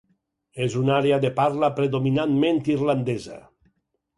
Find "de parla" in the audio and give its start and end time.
1.27-1.69